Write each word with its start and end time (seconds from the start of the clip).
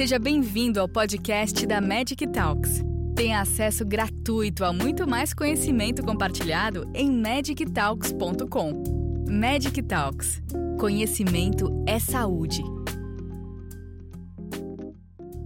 Seja 0.00 0.18
bem-vindo 0.18 0.80
ao 0.80 0.88
podcast 0.88 1.66
da 1.66 1.78
Magic 1.78 2.26
Talks. 2.28 2.82
Tenha 3.14 3.38
acesso 3.42 3.84
gratuito 3.84 4.64
a 4.64 4.72
muito 4.72 5.06
mais 5.06 5.34
conhecimento 5.34 6.02
compartilhado 6.02 6.90
em 6.94 7.12
magictalks.com. 7.12 8.82
Magic 9.28 9.82
Talks. 9.82 10.42
Conhecimento 10.78 11.84
é 11.86 11.98
saúde. 11.98 12.62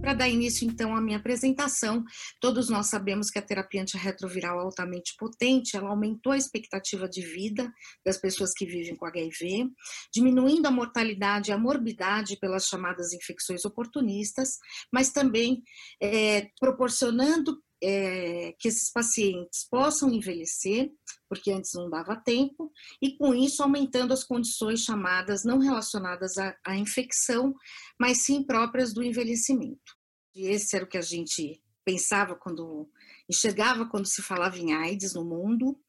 Para 0.05 0.13
dar 0.13 0.29
início, 0.29 0.67
então, 0.67 0.95
à 0.95 1.01
minha 1.01 1.17
apresentação, 1.17 2.05
todos 2.39 2.69
nós 2.69 2.85
sabemos 2.85 3.31
que 3.31 3.39
a 3.39 3.41
terapia 3.41 3.81
antirretroviral 3.81 4.59
altamente 4.59 5.15
potente, 5.17 5.75
ela 5.75 5.89
aumentou 5.89 6.31
a 6.31 6.37
expectativa 6.37 7.09
de 7.09 7.21
vida 7.21 7.73
das 8.05 8.19
pessoas 8.19 8.53
que 8.53 8.67
vivem 8.67 8.95
com 8.95 9.07
HIV, 9.07 9.67
diminuindo 10.13 10.67
a 10.67 10.71
mortalidade 10.71 11.49
e 11.49 11.53
a 11.53 11.57
morbidade 11.57 12.37
pelas 12.39 12.67
chamadas 12.67 13.13
infecções 13.13 13.65
oportunistas, 13.65 14.59
mas 14.93 15.09
também 15.09 15.63
é, 15.99 16.49
proporcionando 16.59 17.59
é, 17.83 18.53
que 18.59 18.67
esses 18.67 18.91
pacientes 18.91 19.67
possam 19.69 20.11
envelhecer, 20.11 20.91
porque 21.27 21.51
antes 21.51 21.71
não 21.73 21.89
dava 21.89 22.15
tempo, 22.15 22.71
e 23.01 23.17
com 23.17 23.33
isso 23.33 23.61
aumentando 23.63 24.13
as 24.13 24.23
condições 24.23 24.81
chamadas 24.81 25.43
não 25.43 25.59
relacionadas 25.59 26.37
à, 26.37 26.55
à 26.65 26.75
infecção, 26.75 27.55
mas 27.99 28.19
sim 28.19 28.43
próprias 28.43 28.93
do 28.93 29.03
envelhecimento. 29.03 29.94
Esse 30.35 30.75
era 30.75 30.85
o 30.85 30.87
que 30.87 30.97
a 30.97 31.01
gente 31.01 31.61
pensava 31.85 32.35
quando 32.35 32.89
enxergava 33.29 33.85
quando 33.85 34.07
se 34.07 34.21
falava 34.21 34.57
em 34.57 34.73
AIDS 34.73 35.13
no 35.13 35.23
mundo. 35.23 35.79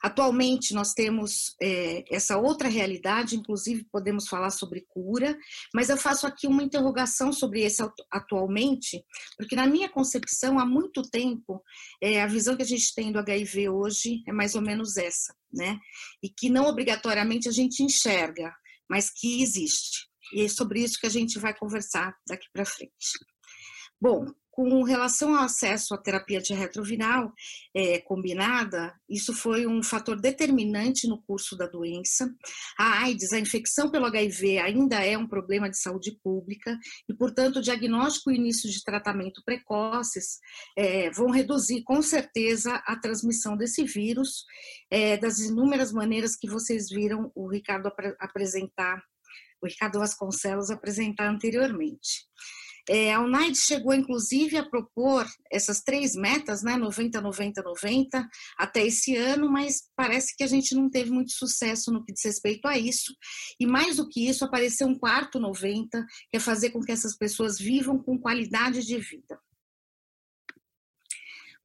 Atualmente 0.00 0.74
nós 0.74 0.92
temos 0.92 1.56
é, 1.60 2.04
essa 2.14 2.38
outra 2.38 2.68
realidade, 2.68 3.34
inclusive 3.34 3.84
podemos 3.90 4.28
falar 4.28 4.50
sobre 4.50 4.86
cura, 4.88 5.36
mas 5.74 5.88
eu 5.88 5.96
faço 5.96 6.26
aqui 6.26 6.46
uma 6.46 6.62
interrogação 6.62 7.32
sobre 7.32 7.62
esse 7.62 7.82
atualmente, 8.10 9.04
porque 9.36 9.56
na 9.56 9.66
minha 9.66 9.88
concepção 9.88 10.58
há 10.58 10.64
muito 10.64 11.02
tempo 11.02 11.60
é, 12.00 12.22
a 12.22 12.28
visão 12.28 12.56
que 12.56 12.62
a 12.62 12.66
gente 12.66 12.94
tem 12.94 13.10
do 13.10 13.18
HIV 13.18 13.70
hoje 13.70 14.22
é 14.26 14.32
mais 14.32 14.54
ou 14.54 14.62
menos 14.62 14.96
essa, 14.96 15.34
né? 15.52 15.78
E 16.22 16.28
que 16.28 16.48
não 16.48 16.66
obrigatoriamente 16.66 17.48
a 17.48 17.52
gente 17.52 17.82
enxerga, 17.82 18.54
mas 18.88 19.10
que 19.10 19.42
existe. 19.42 20.06
E 20.32 20.42
é 20.42 20.48
sobre 20.48 20.80
isso 20.80 21.00
que 21.00 21.06
a 21.06 21.10
gente 21.10 21.38
vai 21.38 21.56
conversar 21.56 22.14
daqui 22.26 22.46
para 22.52 22.64
frente. 22.64 22.92
Bom, 24.00 24.26
com 24.58 24.82
relação 24.82 25.36
ao 25.36 25.44
acesso 25.44 25.94
à 25.94 25.98
terapia 25.98 26.40
antirretroviral 26.40 27.32
é, 27.72 28.00
combinada, 28.00 28.92
isso 29.08 29.32
foi 29.32 29.68
um 29.68 29.84
fator 29.84 30.20
determinante 30.20 31.06
no 31.06 31.22
curso 31.22 31.56
da 31.56 31.68
doença. 31.68 32.28
A 32.76 33.04
AIDS, 33.04 33.32
a 33.32 33.38
infecção 33.38 33.88
pelo 33.88 34.06
HIV, 34.06 34.58
ainda 34.58 34.96
é 34.96 35.16
um 35.16 35.28
problema 35.28 35.70
de 35.70 35.78
saúde 35.78 36.18
pública 36.24 36.76
e, 37.08 37.14
portanto, 37.14 37.58
o 37.58 37.62
diagnóstico 37.62 38.32
e 38.32 38.34
início 38.34 38.68
de 38.68 38.82
tratamento 38.82 39.44
precoces 39.44 40.40
é, 40.76 41.08
vão 41.12 41.30
reduzir, 41.30 41.84
com 41.84 42.02
certeza, 42.02 42.82
a 42.84 42.96
transmissão 42.96 43.56
desse 43.56 43.84
vírus, 43.84 44.44
é, 44.90 45.16
das 45.16 45.38
inúmeras 45.38 45.92
maneiras 45.92 46.34
que 46.34 46.50
vocês 46.50 46.88
viram 46.88 47.30
o 47.32 47.48
Ricardo 47.48 47.86
ap 47.86 48.16
apresentar, 48.18 49.00
o 49.62 49.68
Ricardo 49.68 50.00
Vasconcelos 50.00 50.68
apresentar 50.68 51.28
anteriormente. 51.28 52.26
É, 52.88 53.12
a 53.12 53.20
UNAID 53.20 53.56
chegou, 53.56 53.92
inclusive, 53.92 54.56
a 54.56 54.68
propor 54.68 55.26
essas 55.52 55.80
três 55.82 56.14
metas, 56.14 56.62
né, 56.62 56.76
90, 56.76 57.20
90, 57.20 57.62
90, 57.62 58.28
até 58.56 58.86
esse 58.86 59.14
ano, 59.14 59.50
mas 59.50 59.82
parece 59.94 60.34
que 60.34 60.42
a 60.42 60.46
gente 60.46 60.74
não 60.74 60.88
teve 60.88 61.10
muito 61.10 61.32
sucesso 61.32 61.92
no 61.92 62.02
que 62.02 62.12
diz 62.12 62.24
respeito 62.24 62.66
a 62.66 62.78
isso. 62.78 63.14
E 63.60 63.66
mais 63.66 63.96
do 63.96 64.08
que 64.08 64.26
isso, 64.26 64.44
apareceu 64.44 64.86
um 64.86 64.98
quarto 64.98 65.38
90, 65.38 66.04
que 66.30 66.36
é 66.36 66.40
fazer 66.40 66.70
com 66.70 66.80
que 66.80 66.92
essas 66.92 67.16
pessoas 67.16 67.58
vivam 67.58 67.98
com 68.02 68.18
qualidade 68.18 68.84
de 68.84 68.96
vida. 68.96 69.38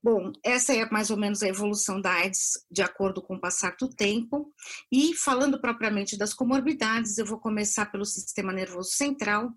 Bom, 0.04 0.34
essa 0.44 0.74
é 0.74 0.86
mais 0.90 1.10
ou 1.10 1.16
menos 1.16 1.42
a 1.42 1.48
evolução 1.48 2.02
da 2.02 2.12
AIDS 2.12 2.66
de 2.70 2.82
acordo 2.82 3.22
com 3.22 3.36
o 3.36 3.40
passar 3.40 3.74
do 3.80 3.88
tempo. 3.88 4.54
E 4.92 5.16
falando 5.16 5.62
propriamente 5.62 6.18
das 6.18 6.34
comorbidades, 6.34 7.18
eu 7.18 7.26
vou 7.26 7.40
começar 7.40 7.86
pelo 7.86 8.04
sistema 8.04 8.52
nervoso 8.52 8.92
central, 8.92 9.54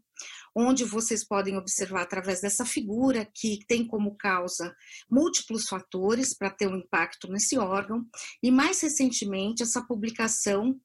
onde 0.57 0.85
vocês 0.85 1.23
podem 1.23 1.59
observar 1.59 2.01
através 2.01 2.41
dessa 2.41 2.65
figura 2.65 3.29
que 3.35 3.59
tem 3.69 3.87
como 3.87 4.17
causa 4.17 4.75
múltiplos 5.11 5.69
fatores 5.69 6.35
para 6.35 6.49
ter 6.49 6.67
um 6.67 6.79
impacto 6.79 7.31
nesse 7.31 7.59
órgão. 7.59 8.07
E 8.43 8.51
mais 8.51 8.81
recentemente, 8.81 9.63
essa 9.63 9.85
publicação 9.85 10.81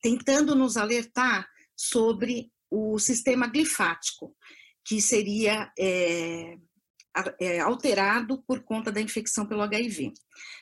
tentando 0.00 0.54
nos 0.54 0.76
alertar 0.76 1.48
sobre 1.76 2.52
o 2.70 3.00
sistema 3.00 3.48
glifático, 3.48 4.36
que 4.84 5.02
seria. 5.02 5.72
É, 5.76 6.56
é, 7.38 7.60
alterado 7.60 8.42
por 8.44 8.62
conta 8.62 8.90
da 8.90 8.98
infecção 8.98 9.46
pelo 9.46 9.60
HIV. 9.60 10.14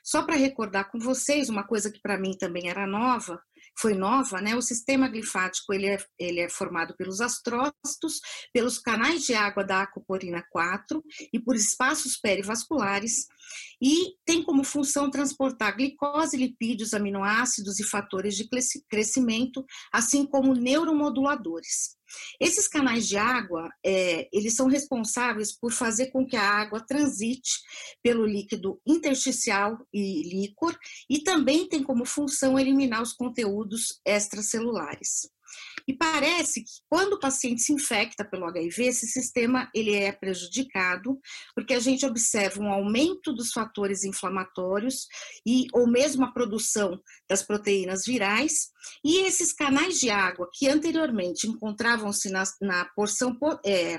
Só 0.03 0.25
para 0.25 0.34
recordar 0.34 0.91
com 0.91 0.99
vocês 0.99 1.49
uma 1.49 1.62
coisa 1.62 1.93
que 1.93 2.00
para 2.00 2.19
mim 2.19 2.37
também 2.37 2.69
era 2.69 2.88
nova, 2.88 3.41
foi 3.81 3.95
nova, 3.95 4.41
né? 4.41 4.55
O 4.55 4.63
sistema 4.63 5.09
glifático 5.09 5.73
ele 5.73 5.87
é, 5.87 5.99
ele 6.19 6.41
é 6.41 6.49
formado 6.49 6.95
pelos 6.97 7.21
astrócitos, 7.21 8.21
pelos 8.53 8.79
canais 8.79 9.25
de 9.25 9.35
água 9.35 9.65
da 9.65 9.83
acuporina 9.83 10.45
4 10.51 11.03
e 11.33 11.41
por 11.41 11.57
espaços 11.57 12.17
perivasculares 12.17 13.27
e 13.81 14.15
tem 14.25 14.43
como 14.43 14.63
função 14.63 15.11
transportar 15.11 15.77
glicose, 15.77 16.37
lipídios, 16.37 16.95
aminoácidos 16.95 17.81
e 17.81 17.85
fatores 17.85 18.37
de 18.37 18.49
crescimento, 18.89 19.65
assim 19.93 20.27
como 20.27 20.55
neuromoduladores. 20.55 22.00
Esses 22.41 22.69
canais 22.69 23.06
de 23.09 23.16
água, 23.16 23.71
é, 23.84 24.28
eles 24.32 24.54
são 24.54 24.66
responsáveis 24.66 25.56
por 25.56 25.72
fazer 25.72 26.06
com 26.06 26.26
que 26.26 26.37
a 26.37 26.48
água 26.48 26.81
transite 26.81 27.60
pelo 28.03 28.26
líquido 28.26 28.81
intersticial 28.87 29.78
e 29.93 30.22
líquor 30.22 30.76
e 31.09 31.22
também 31.22 31.69
tem 31.69 31.82
como 31.82 32.04
função 32.04 32.59
eliminar 32.59 33.03
os 33.03 33.12
conteúdos 33.12 34.00
extracelulares. 34.04 35.28
E 35.91 35.97
parece 35.97 36.62
que 36.62 36.71
quando 36.89 37.15
o 37.15 37.19
paciente 37.19 37.62
se 37.62 37.73
infecta 37.73 38.25
pelo 38.25 38.45
HIV, 38.45 38.87
esse 38.87 39.09
sistema 39.09 39.69
ele 39.75 39.93
é 39.93 40.12
prejudicado, 40.12 41.19
porque 41.53 41.75
a 41.75 41.81
gente 41.81 42.06
observa 42.06 42.61
um 42.61 42.71
aumento 42.71 43.33
dos 43.33 43.51
fatores 43.51 44.05
inflamatórios 44.05 45.09
e 45.45 45.67
ou 45.73 45.89
mesmo 45.89 46.25
a 46.25 46.31
produção 46.31 47.03
das 47.29 47.43
proteínas 47.43 48.05
virais, 48.06 48.71
e 49.05 49.27
esses 49.27 49.53
canais 49.53 49.99
de 49.99 50.11
água 50.11 50.49
que 50.55 50.69
anteriormente 50.69 51.49
encontravam-se 51.49 52.31
na, 52.31 52.45
na 52.61 52.84
porção 52.95 53.37
é, 53.67 53.99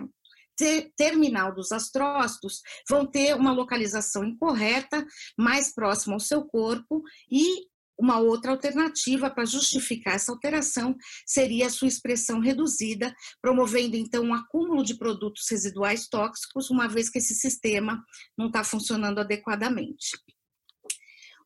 terminal 0.95 1.53
dos 1.53 1.73
astrócitos 1.73 2.61
vão 2.89 3.05
ter 3.05 3.35
uma 3.35 3.51
localização 3.51 4.23
incorreta, 4.23 5.05
mais 5.37 5.75
próxima 5.75 6.13
ao 6.13 6.21
seu 6.21 6.45
corpo, 6.45 7.03
e 7.29 7.69
uma 8.01 8.17
outra 8.17 8.51
alternativa 8.51 9.29
para 9.29 9.45
justificar 9.45 10.15
essa 10.15 10.31
alteração 10.31 10.95
seria 11.23 11.67
a 11.67 11.69
sua 11.69 11.87
expressão 11.87 12.39
reduzida, 12.39 13.13
promovendo 13.39 13.95
então 13.95 14.23
um 14.23 14.33
acúmulo 14.33 14.83
de 14.83 14.95
produtos 14.95 15.45
residuais 15.49 16.07
tóxicos, 16.07 16.71
uma 16.71 16.87
vez 16.87 17.09
que 17.09 17.19
esse 17.19 17.35
sistema 17.35 18.03
não 18.35 18.47
está 18.47 18.63
funcionando 18.63 19.19
adequadamente. 19.19 20.17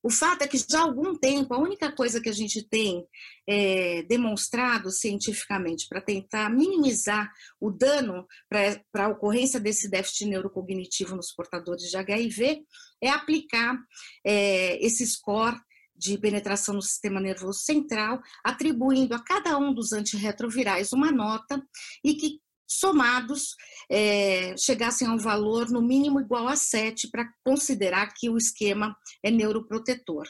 O 0.02 0.10
fato 0.12 0.44
é 0.44 0.48
que 0.48 0.58
já 0.58 0.82
há 0.82 0.84
algum 0.84 1.18
tempo, 1.18 1.52
a 1.52 1.58
única 1.58 1.92
coisa 1.92 2.22
que 2.22 2.30
a 2.30 2.32
gente 2.32 2.62
tem 2.62 3.04
é, 3.50 4.04
demonstrado 4.04 4.92
cientificamente 4.92 5.88
para 5.90 6.00
tentar 6.00 6.48
minimizar 6.48 7.32
o 7.60 7.72
dano 7.72 8.28
para 8.48 9.06
a 9.06 9.10
ocorrência 9.10 9.60
desse 9.60 9.90
déficit 9.90 10.28
neurocognitivo 10.28 11.16
nos 11.16 11.32
portadores 11.32 11.90
de 11.90 11.98
HIV 11.98 12.64
é 13.02 13.10
aplicar 13.10 13.80
é, 14.24 14.78
esse 14.86 15.08
score 15.08 15.60
de 15.96 16.18
penetração 16.18 16.76
no 16.76 16.82
sistema 16.82 17.20
nervoso 17.20 17.60
central, 17.60 18.22
atribuindo 18.44 19.16
a 19.16 19.24
cada 19.24 19.58
um 19.58 19.74
dos 19.74 19.94
antirretrovirais 19.94 20.94
uma 20.94 21.12
nota 21.12 21.62
e 22.04 22.16
que 22.16 22.40
somados 22.68 23.56
é, 23.90 24.56
chegassem 24.58 25.08
a 25.08 25.12
um 25.12 25.18
valor 25.18 25.70
no 25.70 25.82
mínimo 25.82 26.20
igual 26.20 26.48
a 26.48 26.56
7 26.56 27.10
para 27.10 27.30
considerar 27.44 28.14
que 28.14 28.30
o 28.30 28.38
esquema 28.38 28.96
é 29.24 29.30
neuroprotetor. 29.30 30.28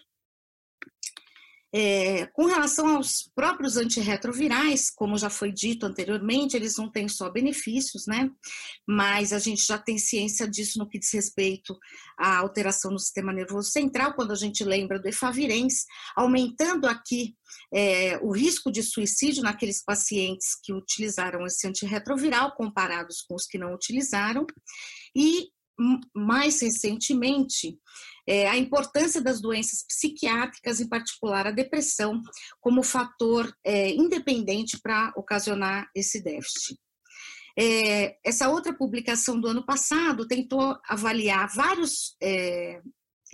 É, 1.78 2.28
com 2.28 2.46
relação 2.46 2.96
aos 2.96 3.30
próprios 3.36 3.76
antirretrovirais, 3.76 4.90
como 4.90 5.18
já 5.18 5.30
foi 5.30 5.52
dito 5.52 5.86
anteriormente, 5.86 6.56
eles 6.56 6.78
não 6.78 6.90
têm 6.90 7.10
só 7.10 7.30
benefícios, 7.30 8.08
né? 8.08 8.32
Mas 8.88 9.34
a 9.34 9.40
gente 9.40 9.62
já 9.66 9.78
tem 9.78 9.98
ciência 9.98 10.48
disso 10.48 10.80
no 10.80 10.88
que 10.88 10.98
diz 10.98 11.12
respeito 11.12 11.78
à 12.18 12.38
alteração 12.38 12.92
no 12.92 13.00
sistema 13.00 13.34
nervoso 13.34 13.72
central, 13.72 14.14
quando 14.14 14.32
a 14.32 14.36
gente 14.36 14.64
lembra 14.64 14.98
do 14.98 15.10
efavirenz, 15.10 15.84
aumentando 16.16 16.88
aqui 16.88 17.36
é, 17.74 18.20
o 18.20 18.32
risco 18.32 18.72
de 18.72 18.82
suicídio 18.82 19.44
naqueles 19.44 19.84
pacientes 19.84 20.58
que 20.64 20.72
utilizaram 20.72 21.46
esse 21.46 21.68
antirretroviral 21.68 22.56
comparados 22.56 23.22
com 23.28 23.36
os 23.36 23.46
que 23.46 23.58
não 23.58 23.74
utilizaram, 23.74 24.48
e 25.14 25.50
mais 26.16 26.62
recentemente, 26.62 27.78
é, 28.28 28.48
a 28.48 28.58
importância 28.58 29.22
das 29.22 29.42
doenças 29.42 29.86
psiquiátricas, 29.88 30.80
em 30.80 30.88
particular 30.88 31.48
a 31.48 31.52
depressão, 31.52 32.22
como 32.60 32.84
fator 32.84 33.54
é, 33.64 33.92
independente 33.92 34.80
para 34.82 35.14
ocasionar 35.16 35.90
esse 35.96 36.22
déficit. 36.22 36.78
É, 37.58 38.18
essa 38.24 38.50
outra 38.50 38.74
publicação 38.74 39.40
do 39.40 39.48
ano 39.48 39.66
passado 39.66 40.28
tentou 40.28 40.78
avaliar 40.90 41.48
vários 41.56 42.16
é, 42.22 42.82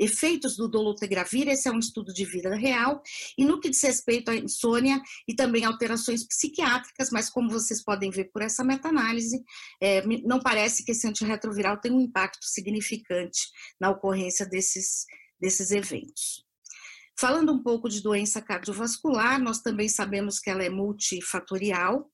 efeitos 0.01 0.57
do 0.57 0.67
dolutegravir, 0.67 1.47
esse 1.47 1.69
é 1.69 1.71
um 1.71 1.77
estudo 1.77 2.11
de 2.11 2.25
vida 2.25 2.55
real, 2.55 3.01
e 3.37 3.45
no 3.45 3.59
que 3.59 3.69
diz 3.69 3.81
respeito 3.83 4.31
à 4.31 4.35
insônia 4.35 4.99
e 5.27 5.35
também 5.35 5.63
alterações 5.63 6.25
psiquiátricas, 6.27 7.11
mas 7.11 7.29
como 7.29 7.51
vocês 7.51 7.83
podem 7.83 8.09
ver 8.09 8.31
por 8.33 8.41
essa 8.41 8.63
meta-análise, 8.63 9.43
é, 9.79 10.01
não 10.23 10.39
parece 10.39 10.83
que 10.83 10.91
esse 10.91 11.07
antirretroviral 11.07 11.79
tem 11.79 11.91
um 11.91 12.01
impacto 12.01 12.45
significante 12.45 13.41
na 13.79 13.91
ocorrência 13.91 14.45
desses, 14.45 15.05
desses 15.39 15.69
eventos. 15.69 16.43
Falando 17.19 17.53
um 17.53 17.61
pouco 17.61 17.87
de 17.87 18.01
doença 18.01 18.41
cardiovascular, 18.41 19.39
nós 19.39 19.59
também 19.59 19.87
sabemos 19.87 20.39
que 20.39 20.49
ela 20.49 20.63
é 20.63 20.69
multifatorial, 20.69 22.09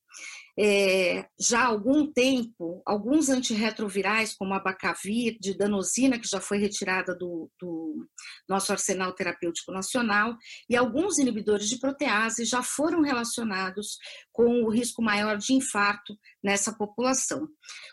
é, 0.60 1.28
já 1.40 1.62
há 1.62 1.66
algum 1.68 2.12
tempo, 2.12 2.82
alguns 2.84 3.30
antirretrovirais, 3.30 4.34
como 4.34 4.56
a 4.56 4.60
Bacavir, 4.60 5.38
de 5.40 5.56
danosina, 5.56 6.18
que 6.18 6.28
já 6.28 6.42
foi 6.42 6.58
retirada 6.58 7.16
do, 7.16 7.50
do, 7.60 8.08
nosso 8.50 8.72
arsenal 8.72 9.14
terapêutico 9.14 9.72
nacional, 9.72 10.36
e 10.68 10.76
alguns 10.76 11.20
inibidores 11.20 11.70
de 11.70 11.80
protease 11.80 12.44
já 12.44 12.64
foram 12.64 13.02
relacionados 13.02 13.98
com 14.32 14.64
o 14.64 14.70
risco 14.70 15.02
maior 15.02 15.38
de 15.38 15.54
infarto 15.54 16.18
nessa 16.44 16.74
população. 16.74 17.48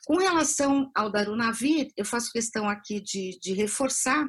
Com 0.06 0.16
relação 0.16 0.90
ao 0.94 1.10
darunavir, 1.10 1.88
eu 1.96 2.04
faço 2.04 2.32
questão 2.32 2.68
aqui 2.68 3.00
de, 3.00 3.38
de 3.40 3.52
reforçar 3.52 4.26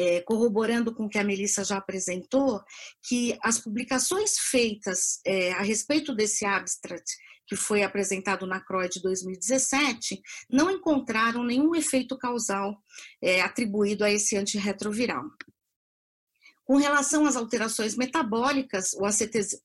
é, 0.00 0.22
corroborando 0.22 0.94
com 0.94 1.04
o 1.04 1.08
que 1.08 1.18
a 1.18 1.24
Melissa 1.24 1.62
já 1.62 1.76
apresentou, 1.76 2.62
que 3.06 3.36
as 3.42 3.58
publicações 3.58 4.38
feitas 4.50 5.20
é, 5.26 5.52
a 5.52 5.60
respeito 5.60 6.14
desse 6.14 6.46
abstract 6.46 7.04
que 7.46 7.56
foi 7.56 7.82
apresentado 7.82 8.46
na 8.46 8.60
CROI 8.60 8.88
de 8.88 9.02
2017 9.02 10.22
não 10.48 10.70
encontraram 10.70 11.44
nenhum 11.44 11.74
efeito 11.74 12.16
causal 12.16 12.80
é, 13.20 13.42
atribuído 13.42 14.04
a 14.04 14.10
esse 14.10 14.36
antirretroviral. 14.36 15.24
Com 16.70 16.76
relação 16.76 17.26
às 17.26 17.34
alterações 17.34 17.96
metabólicas, 17.96 18.92
o 18.92 19.04
ACTG 19.04 19.58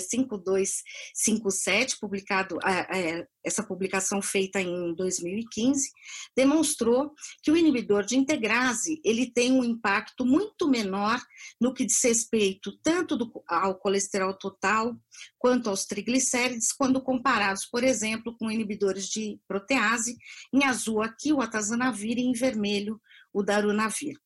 5257, 0.00 1.98
publicado, 1.98 2.58
é, 2.62 3.26
essa 3.42 3.62
publicação 3.62 4.20
feita 4.20 4.60
em 4.60 4.94
2015, 4.94 5.88
demonstrou 6.36 7.14
que 7.42 7.50
o 7.50 7.56
inibidor 7.56 8.04
de 8.04 8.18
integrase 8.18 9.00
ele 9.02 9.32
tem 9.32 9.50
um 9.50 9.64
impacto 9.64 10.26
muito 10.26 10.68
menor 10.68 11.18
no 11.58 11.72
que 11.72 11.86
diz 11.86 12.04
respeito 12.04 12.78
tanto 12.82 13.16
do, 13.16 13.32
ao 13.48 13.74
colesterol 13.78 14.34
total 14.34 14.94
quanto 15.38 15.70
aos 15.70 15.86
triglicérides, 15.86 16.70
quando 16.70 17.00
comparados, 17.00 17.64
por 17.64 17.82
exemplo, 17.82 18.36
com 18.36 18.50
inibidores 18.50 19.08
de 19.08 19.40
protease, 19.48 20.18
em 20.52 20.64
azul 20.64 21.00
aqui 21.00 21.32
o 21.32 21.40
atazanavir 21.40 22.18
e 22.18 22.26
em 22.26 22.34
vermelho 22.34 23.00
o 23.32 23.42
darunavir. 23.42 24.18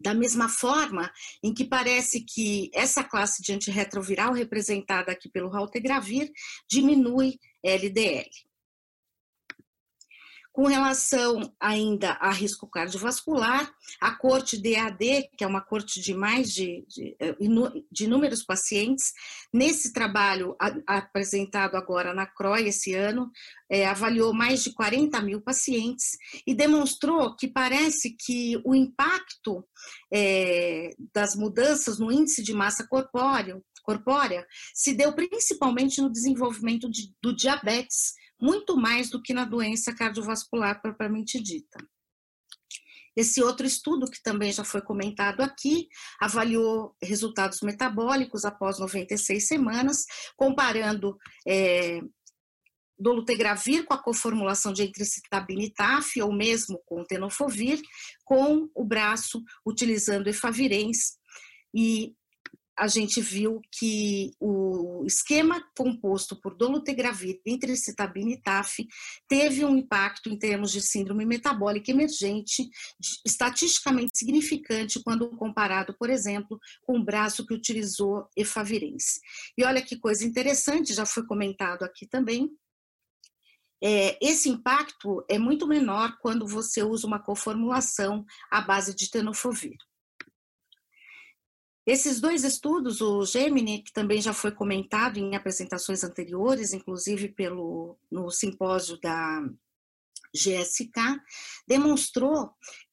Da 0.00 0.14
mesma 0.14 0.48
forma 0.48 1.10
em 1.42 1.52
que 1.52 1.64
parece 1.64 2.20
que 2.20 2.70
essa 2.72 3.02
classe 3.02 3.42
de 3.42 3.52
antirretroviral, 3.52 4.32
representada 4.32 5.12
aqui 5.12 5.28
pelo 5.28 5.50
Raltegravir, 5.50 6.30
diminui 6.68 7.38
LDL. 7.64 8.47
Com 10.58 10.66
relação 10.66 11.54
ainda 11.60 12.14
a 12.14 12.32
risco 12.32 12.66
cardiovascular, 12.66 13.72
a 14.00 14.10
corte 14.16 14.60
DAD, 14.60 15.30
que 15.36 15.44
é 15.44 15.46
uma 15.46 15.60
corte 15.60 16.00
de 16.00 16.12
mais 16.12 16.52
de, 16.52 16.84
de, 16.88 17.16
eh, 17.20 17.36
de 17.92 18.06
inúmeros 18.06 18.42
pacientes, 18.42 19.12
nesse 19.54 19.92
trabalho 19.92 20.56
apresentado 20.84 21.76
agora 21.76 22.12
na 22.12 22.26
CROI 22.26 22.66
esse 22.66 22.92
ano, 22.92 23.30
é, 23.70 23.86
avaliou 23.86 24.34
mais 24.34 24.64
de 24.64 24.72
40 24.72 25.22
mil 25.22 25.40
pacientes 25.40 26.18
e 26.44 26.52
demonstrou 26.52 27.36
que 27.36 27.46
parece 27.46 28.16
que 28.18 28.60
o 28.64 28.74
impacto 28.74 29.64
é, 30.12 30.90
das 31.14 31.36
mudanças 31.36 32.00
no 32.00 32.10
índice 32.10 32.42
de 32.42 32.52
massa 32.52 32.84
corpórea 32.88 34.44
se 34.74 34.92
deu 34.92 35.12
principalmente 35.14 36.02
no 36.02 36.10
desenvolvimento 36.10 36.90
de, 36.90 37.14
do 37.22 37.32
diabetes, 37.32 38.14
muito 38.40 38.76
mais 38.76 39.10
do 39.10 39.22
que 39.22 39.32
na 39.32 39.44
doença 39.44 39.94
cardiovascular 39.94 40.80
propriamente 40.80 41.40
dita. 41.42 41.78
Esse 43.16 43.42
outro 43.42 43.66
estudo, 43.66 44.08
que 44.08 44.22
também 44.22 44.52
já 44.52 44.62
foi 44.62 44.80
comentado 44.80 45.40
aqui, 45.40 45.88
avaliou 46.20 46.94
resultados 47.02 47.60
metabólicos 47.62 48.44
após 48.44 48.78
96 48.78 49.44
semanas, 49.44 50.04
comparando 50.36 51.18
é, 51.44 52.00
dolutegravir 52.96 53.84
com 53.84 53.94
a 53.94 54.02
coformulação 54.02 54.72
de 54.72 54.84
entricitabina 54.84 55.62
e 55.62 55.72
TAF, 55.72 56.22
ou 56.22 56.32
mesmo 56.32 56.80
com 56.86 57.04
tenofovir, 57.04 57.80
com 58.24 58.68
o 58.72 58.84
braço 58.84 59.42
utilizando 59.66 60.28
efavirenz, 60.28 61.18
e 61.74 62.14
a 62.78 62.86
gente 62.86 63.20
viu 63.20 63.60
que 63.72 64.32
o 64.38 65.04
esquema 65.04 65.60
composto 65.76 66.40
por 66.40 66.54
dolutegravir, 66.54 67.40
entricitabina 67.44 68.30
e 68.30 68.40
TAF 68.40 68.86
teve 69.28 69.64
um 69.64 69.76
impacto 69.76 70.30
em 70.30 70.38
termos 70.38 70.70
de 70.70 70.80
síndrome 70.80 71.26
metabólica 71.26 71.90
emergente 71.90 72.68
estatisticamente 73.26 74.16
significante 74.16 75.02
quando 75.02 75.28
comparado, 75.30 75.94
por 75.98 76.08
exemplo, 76.08 76.58
com 76.82 76.98
o 76.98 77.04
braço 77.04 77.44
que 77.44 77.54
utilizou 77.54 78.28
efavirenz. 78.36 79.20
E 79.56 79.64
olha 79.64 79.82
que 79.82 79.98
coisa 79.98 80.24
interessante, 80.24 80.94
já 80.94 81.04
foi 81.04 81.26
comentado 81.26 81.82
aqui 81.82 82.06
também, 82.06 82.48
é, 83.82 84.18
esse 84.20 84.48
impacto 84.48 85.24
é 85.28 85.38
muito 85.38 85.66
menor 85.66 86.16
quando 86.20 86.46
você 86.46 86.82
usa 86.82 87.06
uma 87.06 87.18
coformulação 87.18 88.24
à 88.50 88.60
base 88.60 88.94
de 88.94 89.10
tenofovir. 89.10 89.76
Esses 91.88 92.20
dois 92.20 92.44
estudos, 92.44 93.00
o 93.00 93.24
Gemini, 93.24 93.82
que 93.82 93.90
também 93.90 94.20
já 94.20 94.34
foi 94.34 94.52
comentado 94.52 95.16
em 95.16 95.34
apresentações 95.34 96.04
anteriores, 96.04 96.74
inclusive 96.74 97.28
pelo, 97.28 97.96
no 98.12 98.30
simpósio 98.30 99.00
da 99.00 99.42
GSK, 100.34 101.20
demonstrou 101.66 102.50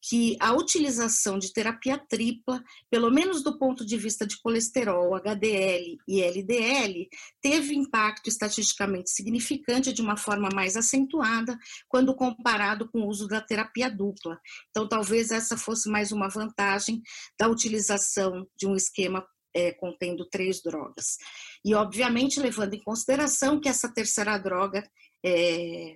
que 0.08 0.38
a 0.40 0.54
utilização 0.54 1.40
de 1.40 1.52
terapia 1.52 1.98
tripla, 1.98 2.64
pelo 2.92 3.10
menos 3.10 3.44
do 3.44 3.58
ponto 3.58 3.86
de 3.86 3.98
vista 3.98 4.26
de 4.26 4.40
colesterol, 4.40 5.16
HDL 5.16 5.98
e 6.08 6.22
LDL, 6.22 7.10
teve 7.42 7.76
impacto 7.76 8.28
estatisticamente 8.28 9.10
significante 9.10 9.92
de 9.92 10.02
uma 10.02 10.16
forma 10.16 10.50
mais 10.54 10.78
acentuada 10.78 11.58
quando 11.88 12.16
comparado 12.16 12.90
com 12.90 13.00
o 13.02 13.08
uso 13.08 13.28
da 13.28 13.42
terapia 13.42 13.90
dupla. 13.90 14.40
Então, 14.70 14.88
talvez 14.88 15.32
essa 15.32 15.58
fosse 15.58 15.90
mais 15.90 16.12
uma 16.12 16.30
vantagem 16.30 17.02
da 17.40 17.48
utilização 17.48 18.48
de 18.56 18.68
um 18.68 18.76
esquema 18.76 19.26
é, 19.56 19.72
contendo 19.72 20.28
três 20.30 20.62
drogas. 20.62 21.18
E, 21.64 21.74
obviamente, 21.74 22.40
levando 22.40 22.74
em 22.74 22.84
consideração 22.84 23.60
que 23.60 23.70
essa 23.70 23.92
terceira 23.92 24.38
droga 24.38 24.88
é, 25.26 25.96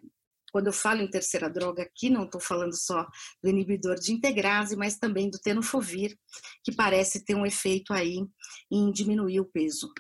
quando 0.52 0.68
eu 0.68 0.74
falo 0.74 1.02
em 1.02 1.10
terceira 1.10 1.50
droga 1.50 1.84
aqui, 1.84 2.10
não 2.10 2.26
estou 2.26 2.42
falando 2.42 2.76
só 2.76 3.06
do 3.42 3.50
inibidor 3.50 3.96
de 3.96 4.12
integrase, 4.14 4.76
mas 4.76 4.98
também 4.98 5.30
do 5.30 5.40
tenofovir, 5.40 6.18
que 6.64 6.74
parece 6.74 7.24
ter 7.24 7.36
um 7.36 7.46
efeito 7.46 7.94
aí 7.94 8.26
em 8.72 8.92
diminuir 8.92 9.40
o 9.40 9.46
peso. 9.46 9.92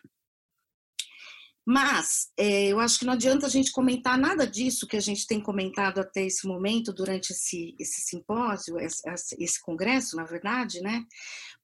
Mas 1.71 2.29
é, 2.35 2.69
eu 2.69 2.79
acho 2.79 2.97
que 2.97 3.05
não 3.05 3.13
adianta 3.13 3.45
a 3.45 3.49
gente 3.49 3.71
comentar 3.71 4.17
nada 4.17 4.47
disso 4.47 4.87
que 4.87 4.97
a 4.97 4.99
gente 4.99 5.27
tem 5.27 5.39
comentado 5.39 5.99
até 5.99 6.25
esse 6.25 6.47
momento, 6.47 6.91
durante 6.91 7.31
esse, 7.31 7.75
esse 7.79 8.01
simpósio, 8.01 8.79
esse, 8.79 9.03
esse 9.37 9.61
congresso, 9.61 10.15
na 10.15 10.23
verdade, 10.23 10.81
né? 10.81 11.05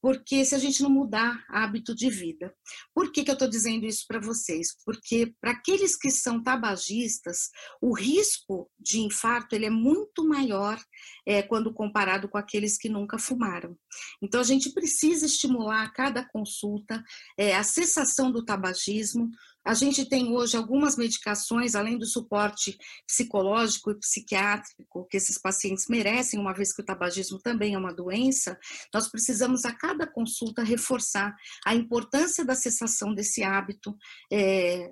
Porque 0.05 0.45
se 0.45 0.53
a 0.53 0.59
gente 0.59 0.83
não 0.83 0.89
mudar 0.91 1.43
hábito 1.49 1.95
de 1.95 2.11
vida. 2.11 2.53
Por 2.93 3.11
que, 3.11 3.23
que 3.23 3.31
eu 3.31 3.33
estou 3.33 3.49
dizendo 3.49 3.87
isso 3.87 4.05
para 4.07 4.19
vocês? 4.19 4.67
Porque 4.85 5.33
para 5.41 5.49
aqueles 5.49 5.97
que 5.97 6.11
são 6.11 6.43
tabagistas, 6.43 7.49
o 7.81 7.91
risco 7.91 8.69
de 8.79 8.99
infarto 8.99 9.55
ele 9.55 9.65
é 9.65 9.69
muito 9.71 10.23
maior 10.23 10.79
é, 11.25 11.41
quando 11.41 11.73
comparado 11.73 12.29
com 12.29 12.37
aqueles 12.37 12.77
que 12.77 12.87
nunca 12.87 13.17
fumaram. 13.17 13.75
Então 14.21 14.39
a 14.39 14.43
gente 14.43 14.71
precisa 14.73 15.25
estimular 15.25 15.81
a 15.81 15.91
cada 15.91 16.23
consulta 16.23 17.03
é, 17.35 17.55
a 17.55 17.63
cessação 17.63 18.31
do 18.31 18.45
tabagismo, 18.45 19.31
a 19.65 19.73
gente 19.73 20.07
tem 20.07 20.31
hoje 20.31 20.55
algumas 20.55 20.95
medicações, 20.95 21.73
além 21.73 21.97
do 21.97 22.05
suporte 22.05 22.77
psicológico 23.07 23.89
e 23.89 23.99
psiquiátrico 23.99 25.07
que 25.09 25.17
esses 25.17 25.39
pacientes 25.39 25.87
merecem, 25.89 26.39
uma 26.39 26.53
vez 26.53 26.71
que 26.71 26.83
o 26.83 26.85
tabagismo 26.85 27.39
também 27.39 27.73
é 27.73 27.77
uma 27.77 27.91
doença, 27.91 28.59
nós 28.93 29.09
precisamos 29.09 29.65
a 29.65 29.71
cada 29.71 29.94
consulta 30.07 30.63
reforçar 30.63 31.35
a 31.65 31.75
importância 31.75 32.43
da 32.43 32.55
cessação 32.55 33.13
desse 33.13 33.43
hábito 33.43 33.95
é, 34.31 34.91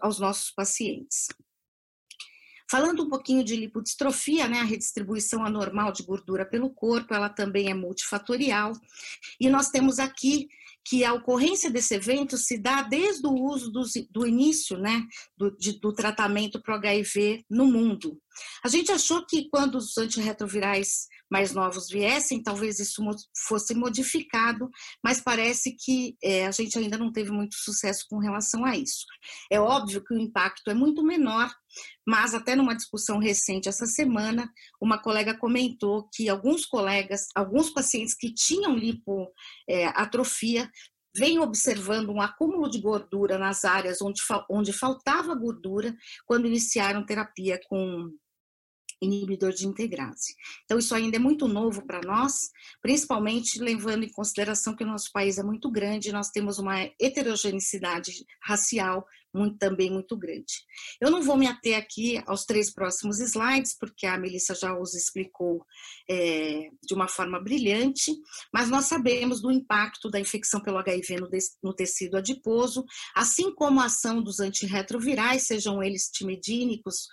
aos 0.00 0.18
nossos 0.18 0.50
pacientes. 0.50 1.28
Falando 2.70 3.04
um 3.04 3.08
pouquinho 3.08 3.42
de 3.42 3.56
lipodistrofia, 3.56 4.46
né, 4.46 4.60
a 4.60 4.64
redistribuição 4.64 5.42
anormal 5.42 5.90
de 5.90 6.02
gordura 6.02 6.44
pelo 6.44 6.68
corpo, 6.68 7.14
ela 7.14 7.30
também 7.30 7.70
é 7.70 7.74
multifatorial. 7.74 8.74
E 9.40 9.48
nós 9.48 9.70
temos 9.70 9.98
aqui 9.98 10.48
que 10.84 11.02
a 11.02 11.14
ocorrência 11.14 11.70
desse 11.70 11.94
evento 11.94 12.36
se 12.36 12.58
dá 12.58 12.82
desde 12.82 13.26
o 13.26 13.32
uso 13.32 13.70
do, 13.70 13.82
do 14.10 14.26
início 14.26 14.76
né, 14.78 15.06
do, 15.36 15.50
de, 15.56 15.78
do 15.80 15.94
tratamento 15.94 16.60
para 16.60 16.74
o 16.74 16.78
HIV 16.78 17.44
no 17.48 17.64
mundo. 17.64 18.20
A 18.64 18.68
gente 18.68 18.90
achou 18.92 19.24
que 19.26 19.48
quando 19.50 19.76
os 19.76 19.96
antirretrovirais 19.96 21.06
mais 21.30 21.52
novos 21.52 21.88
viessem, 21.88 22.42
talvez 22.42 22.78
isso 22.80 23.02
fosse 23.46 23.74
modificado, 23.74 24.70
mas 25.04 25.20
parece 25.20 25.76
que 25.78 26.16
é, 26.22 26.46
a 26.46 26.50
gente 26.50 26.78
ainda 26.78 26.96
não 26.96 27.12
teve 27.12 27.30
muito 27.30 27.54
sucesso 27.54 28.06
com 28.08 28.18
relação 28.18 28.64
a 28.64 28.76
isso. 28.76 29.04
É 29.50 29.60
óbvio 29.60 30.02
que 30.02 30.14
o 30.14 30.18
impacto 30.18 30.70
é 30.70 30.74
muito 30.74 31.02
menor, 31.02 31.52
mas 32.06 32.34
até 32.34 32.56
numa 32.56 32.74
discussão 32.74 33.18
recente 33.18 33.68
essa 33.68 33.86
semana, 33.86 34.50
uma 34.80 34.98
colega 34.98 35.36
comentou 35.36 36.08
que 36.14 36.28
alguns 36.28 36.64
colegas, 36.64 37.26
alguns 37.34 37.70
pacientes 37.70 38.14
que 38.14 38.32
tinham 38.32 38.74
lipoatrofia, 38.74 40.62
é, 40.62 40.68
vem 41.16 41.38
observando 41.38 42.10
um 42.10 42.20
acúmulo 42.20 42.70
de 42.70 42.80
gordura 42.80 43.38
nas 43.38 43.64
áreas 43.64 44.00
onde, 44.00 44.20
onde 44.48 44.72
faltava 44.72 45.34
gordura 45.34 45.94
quando 46.26 46.46
iniciaram 46.46 47.04
terapia 47.04 47.58
com 47.68 48.10
inibidor 49.00 49.52
de 49.52 49.66
integrase. 49.66 50.34
Então, 50.64 50.78
isso 50.78 50.94
ainda 50.94 51.16
é 51.16 51.20
muito 51.20 51.46
novo 51.46 51.86
para 51.86 52.00
nós, 52.00 52.50
principalmente 52.82 53.60
levando 53.60 54.04
em 54.04 54.12
consideração 54.12 54.74
que 54.74 54.84
o 54.84 54.86
nosso 54.86 55.10
país 55.12 55.38
é 55.38 55.42
muito 55.42 55.70
grande, 55.70 56.12
nós 56.12 56.30
temos 56.30 56.58
uma 56.58 56.80
heterogeneidade 57.00 58.24
racial 58.42 59.06
muito, 59.32 59.58
também 59.58 59.90
muito 59.90 60.16
grande. 60.16 60.64
Eu 61.00 61.10
não 61.10 61.22
vou 61.22 61.36
me 61.36 61.46
ater 61.46 61.76
aqui 61.76 62.20
aos 62.26 62.44
três 62.44 62.72
próximos 62.72 63.20
slides, 63.20 63.76
porque 63.78 64.06
a 64.06 64.18
Melissa 64.18 64.54
já 64.54 64.76
os 64.78 64.94
explicou 64.94 65.64
é, 66.08 66.68
de 66.82 66.94
uma 66.94 67.08
forma 67.08 67.40
brilhante, 67.40 68.12
mas 68.52 68.68
nós 68.68 68.86
sabemos 68.86 69.40
do 69.40 69.50
impacto 69.50 70.10
da 70.10 70.20
infecção 70.20 70.60
pelo 70.60 70.78
HIV 70.78 71.20
no, 71.20 71.28
no 71.62 71.74
tecido 71.74 72.16
adiposo, 72.16 72.84
assim 73.14 73.54
como 73.54 73.80
a 73.80 73.86
ação 73.86 74.22
dos 74.22 74.40
antirretrovirais, 74.40 75.46
sejam 75.46 75.82
eles 75.82 76.08
timidínicos 76.10 77.06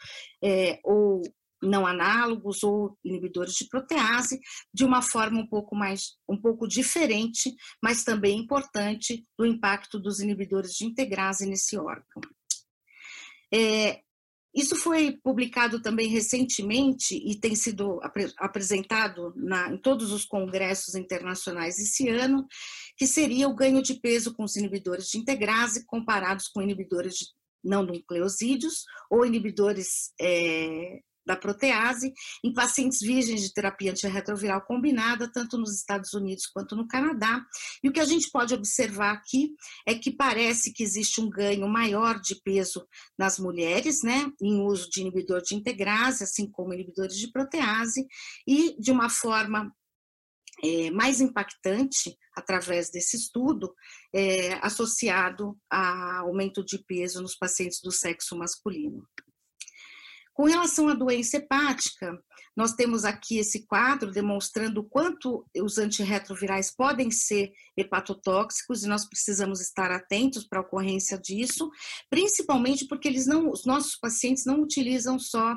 é, 0.44 0.80
ou 0.84 1.22
não 1.62 1.86
análogos 1.86 2.64
ou 2.64 2.98
inibidores 3.04 3.54
de 3.56 3.68
protease, 3.68 4.40
de 4.74 4.84
uma 4.84 5.02
forma 5.02 5.40
um 5.40 5.48
pouco 5.48 5.76
mais, 5.76 6.18
um 6.28 6.40
pouco 6.40 6.68
diferente, 6.68 7.54
mas 7.82 8.04
também 8.04 8.40
importante 8.40 9.26
do 9.38 9.46
impacto 9.46 10.00
dos 10.00 10.20
inibidores 10.20 10.74
de 10.74 10.86
integrase 10.86 11.46
nesse 11.46 11.78
órgão. 11.78 12.22
É, 13.54 14.02
isso 14.56 14.78
foi 14.78 15.20
publicado 15.22 15.82
também 15.82 16.08
recentemente 16.08 17.16
e 17.16 17.38
tem 17.38 17.54
sido 17.56 18.00
ap 18.02 18.16
apresentado 18.38 19.34
na, 19.36 19.70
em 19.70 19.78
todos 19.78 20.14
os 20.14 20.24
congressos 20.24 20.96
internacionais 20.96 21.78
esse 21.78 22.08
ano, 22.08 22.48
que 22.96 23.06
seria 23.06 23.50
o 23.50 23.56
ganho 23.56 23.82
de 23.82 23.96
peso 23.96 24.34
com 24.34 24.44
os 24.44 24.56
inibidores 24.56 25.10
de 25.10 25.18
integrase 25.18 25.86
comparados 25.86 26.48
com 26.48 26.62
inibidores 26.62 27.16
de 27.16 27.26
não 27.62 27.84
nucleosídeos 27.84 28.86
ou 29.10 29.26
inibidores 29.26 30.14
é, 30.22 31.02
da 31.26 31.36
protease 31.36 32.14
em 32.44 32.54
pacientes 32.54 33.00
virgens 33.00 33.42
de 33.42 33.54
terapia 33.54 33.92
antirretroviral 33.92 34.62
combinada, 34.62 35.32
tanto 35.32 35.58
nos 35.58 35.74
Estados 35.74 36.14
Unidos 36.14 36.46
quanto 36.48 36.76
no 36.76 36.88
Canadá. 36.88 37.44
E 37.84 37.90
o 37.90 37.92
que 37.92 38.00
a 38.00 38.06
gente 38.06 38.30
pode 38.32 38.54
observar 38.54 39.14
aqui 39.14 39.54
é 39.88 39.96
que 39.96 40.12
parece 40.12 40.72
que 40.72 40.84
existe 40.84 41.20
um 41.20 41.30
ganho 41.30 41.68
maior 41.68 42.20
de 42.20 42.36
peso 42.42 42.88
nas 43.18 43.40
mulheres, 43.40 44.04
né, 44.04 44.32
em 44.42 44.62
uso 44.62 44.90
de 44.90 45.02
inibidor 45.02 45.42
de 45.42 45.56
integrase, 45.56 46.24
assim 46.24 46.50
como 46.50 46.74
inibidores 46.74 47.18
de 47.18 47.32
protease, 47.32 48.06
e 48.48 48.76
de 48.80 48.92
uma 48.92 49.10
forma 49.10 49.72
é, 50.64 50.90
mais 50.92 51.20
impactante 51.20 52.18
através 52.36 52.90
desse 52.90 53.18
estudo, 53.18 53.74
é, 54.14 54.54
associado 54.66 55.58
a 55.70 56.20
aumento 56.20 56.64
de 56.64 56.78
peso 56.80 57.22
nos 57.22 57.36
pacientes 57.36 57.82
do 57.82 57.92
sexo 57.92 58.38
masculino. 58.38 59.08
Com 60.36 60.44
relação 60.44 60.90
à 60.90 60.94
doença 60.94 61.38
hepática, 61.38 62.22
nós 62.58 62.74
temos 62.74 63.06
aqui 63.06 63.38
esse 63.38 63.66
quadro 63.66 64.12
demonstrando 64.12 64.82
o 64.82 64.84
quanto 64.84 65.46
os 65.56 65.78
antirretrovirais 65.78 66.76
podem 66.76 67.10
ser 67.10 67.54
hepatotóxicos 67.78 68.84
e 68.84 68.88
nós 68.88 69.08
precisamos 69.08 69.62
estar 69.62 69.92
atentos 69.92 70.46
para 70.46 70.60
a 70.60 70.62
ocorrência 70.62 71.18
disso, 71.18 71.72
principalmente 72.10 72.86
porque 72.86 73.08
eles 73.08 73.26
não, 73.26 73.50
os 73.50 73.66
nossos 73.66 73.96
pacientes 73.96 74.46
não 74.46 74.62
utilizam 74.62 75.18
só 75.18 75.56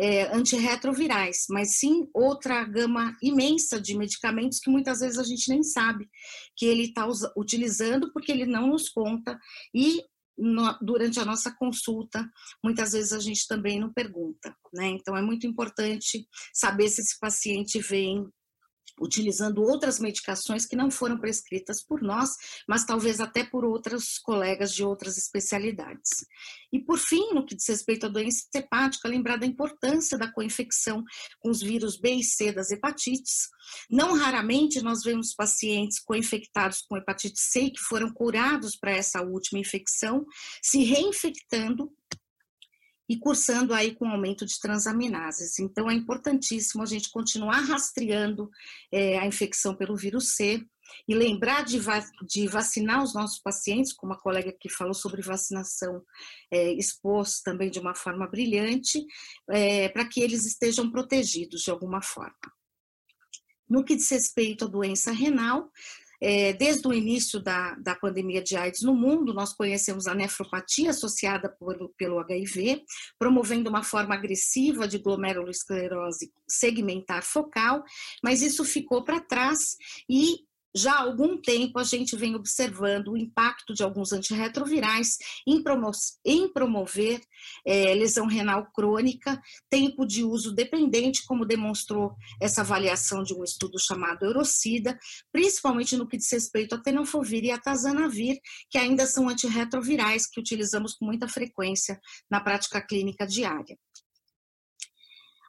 é, 0.00 0.34
antirretrovirais, 0.34 1.44
mas 1.50 1.76
sim 1.76 2.08
outra 2.14 2.64
gama 2.64 3.14
imensa 3.22 3.78
de 3.78 3.94
medicamentos 3.94 4.58
que 4.58 4.70
muitas 4.70 5.00
vezes 5.00 5.18
a 5.18 5.24
gente 5.24 5.50
nem 5.50 5.62
sabe 5.62 6.08
que 6.56 6.64
ele 6.64 6.84
está 6.84 7.06
utilizando 7.36 8.10
porque 8.10 8.32
ele 8.32 8.46
não 8.46 8.68
nos 8.68 8.88
conta 8.88 9.38
e 9.74 10.02
no, 10.36 10.76
durante 10.80 11.20
a 11.20 11.24
nossa 11.24 11.54
consulta, 11.54 12.28
muitas 12.62 12.92
vezes 12.92 13.12
a 13.12 13.18
gente 13.18 13.46
também 13.46 13.78
não 13.78 13.92
pergunta, 13.92 14.54
né? 14.72 14.88
Então 14.88 15.16
é 15.16 15.22
muito 15.22 15.46
importante 15.46 16.26
saber 16.52 16.88
se 16.88 17.00
esse 17.00 17.18
paciente 17.18 17.78
vem 17.78 18.28
utilizando 19.00 19.62
outras 19.62 19.98
medicações 19.98 20.66
que 20.66 20.76
não 20.76 20.90
foram 20.90 21.18
prescritas 21.18 21.82
por 21.82 22.02
nós, 22.02 22.30
mas 22.68 22.84
talvez 22.84 23.20
até 23.20 23.44
por 23.44 23.64
outros 23.64 24.18
colegas 24.18 24.72
de 24.72 24.84
outras 24.84 25.18
especialidades. 25.18 26.24
E 26.72 26.78
por 26.78 26.98
fim, 26.98 27.32
no 27.32 27.44
que 27.44 27.54
diz 27.54 27.68
respeito 27.68 28.06
à 28.06 28.08
doença 28.08 28.44
hepática, 28.54 29.08
lembrar 29.08 29.36
da 29.36 29.46
importância 29.46 30.18
da 30.18 30.30
coinfecção 30.30 31.04
com 31.40 31.50
os 31.50 31.60
vírus 31.60 31.98
B 31.98 32.14
e 32.14 32.24
C 32.24 32.52
das 32.52 32.70
hepatites. 32.70 33.48
Não 33.90 34.16
raramente 34.16 34.82
nós 34.82 35.02
vemos 35.02 35.34
pacientes 35.34 36.00
coinfectados 36.00 36.82
com 36.82 36.96
hepatite 36.96 37.40
C 37.40 37.70
que 37.70 37.80
foram 37.80 38.12
curados 38.12 38.76
para 38.76 38.92
essa 38.92 39.22
última 39.22 39.58
infecção, 39.58 40.24
se 40.62 40.82
reinfectando 40.84 41.92
e 43.08 43.18
cursando 43.18 43.74
aí 43.74 43.94
com 43.94 44.08
aumento 44.08 44.46
de 44.46 44.58
transaminases. 44.58 45.58
Então, 45.58 45.90
é 45.90 45.94
importantíssimo 45.94 46.82
a 46.82 46.86
gente 46.86 47.10
continuar 47.10 47.60
rastreando 47.60 48.50
é, 48.90 49.18
a 49.18 49.26
infecção 49.26 49.74
pelo 49.74 49.96
vírus 49.96 50.30
C 50.30 50.64
e 51.08 51.14
lembrar 51.14 51.64
de, 51.64 51.78
va 51.78 52.04
de, 52.26 52.46
vacinar 52.46 53.02
os 53.02 53.14
nossos 53.14 53.40
pacientes, 53.40 53.92
como 53.92 54.12
a 54.12 54.20
colega 54.20 54.54
que 54.58 54.68
falou 54.68 54.94
sobre 54.94 55.22
vacinação 55.22 56.02
é, 56.50 56.72
expôs 56.72 57.40
também 57.40 57.70
de 57.70 57.78
uma 57.78 57.94
forma 57.94 58.26
brilhante, 58.26 59.04
é, 59.50 59.88
para 59.88 60.06
que 60.06 60.20
eles 60.20 60.46
estejam 60.46 60.90
protegidos 60.90 61.62
de 61.62 61.70
alguma 61.70 62.02
forma. 62.02 62.34
No 63.68 63.84
que 63.84 63.96
diz 63.96 64.10
respeito 64.10 64.66
à 64.66 64.68
doença 64.68 65.10
renal, 65.10 65.70
desde 66.54 66.86
o 66.88 66.92
início 66.92 67.40
da, 67.40 67.74
da 67.74 67.94
pandemia 67.94 68.42
de 68.42 68.56
AIDS 68.56 68.82
no 68.82 68.94
mundo, 68.94 69.34
nós 69.34 69.52
conhecemos 69.52 70.06
a 70.06 70.14
nefropatia 70.14 70.90
associada 70.90 71.48
por, 71.48 71.90
pelo 71.96 72.18
HIV, 72.18 72.82
promovendo 73.18 73.68
uma 73.68 73.82
forma 73.82 74.14
agressiva 74.14 74.88
de 74.88 74.98
glomerulosclerose 74.98 76.32
segmentar 76.48 77.22
focal, 77.22 77.82
mas 78.22 78.42
isso 78.42 78.64
ficou 78.64 79.04
para 79.04 79.20
trás 79.20 79.76
e 80.08 80.38
já 80.74 80.94
há 80.94 81.02
algum 81.02 81.40
tempo 81.40 81.78
a 81.78 81.84
gente 81.84 82.16
vem 82.16 82.34
observando 82.34 83.08
o 83.08 83.16
impacto 83.16 83.72
de 83.72 83.82
alguns 83.82 84.12
antirretrovirais 84.12 85.16
em, 85.46 85.62
promo 85.62 85.90
em 86.24 86.52
promover 86.52 87.20
é, 87.64 87.94
lesão 87.94 88.26
renal 88.26 88.66
crônica, 88.72 89.40
tempo 89.70 90.04
de 90.04 90.24
uso 90.24 90.52
dependente, 90.52 91.24
como 91.24 91.46
demonstrou 91.46 92.16
essa 92.40 92.62
avaliação 92.62 93.22
de 93.22 93.34
um 93.34 93.44
estudo 93.44 93.78
chamado 93.78 94.24
Eurocida, 94.24 94.98
principalmente 95.30 95.96
no 95.96 96.08
que 96.08 96.16
diz 96.16 96.30
respeito 96.32 96.74
a 96.74 96.82
tenofovir 96.82 97.44
e 97.44 97.50
a 97.50 97.58
tazanavir, 97.58 98.40
que 98.68 98.78
ainda 98.78 99.06
são 99.06 99.28
antirretrovirais 99.28 100.26
que 100.26 100.40
utilizamos 100.40 100.94
com 100.94 101.04
muita 101.04 101.28
frequência 101.28 102.00
na 102.30 102.40
prática 102.40 102.80
clínica 102.80 103.26
diária. 103.26 103.78